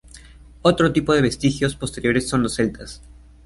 Otro 0.63 0.91
tipo 0.91 1.13
de 1.13 1.21
vestigios 1.21 1.75
posteriores 1.75 2.27
son 2.27 2.41
los 2.41 2.55
celtas. 2.55 3.03